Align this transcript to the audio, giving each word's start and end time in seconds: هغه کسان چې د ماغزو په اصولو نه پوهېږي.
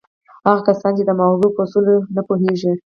هغه 0.47 0.61
کسان 0.67 0.91
چې 0.97 1.03
د 1.05 1.11
ماغزو 1.19 1.47
په 1.55 1.61
اصولو 1.65 1.95
نه 2.15 2.21
پوهېږي. 2.27 2.73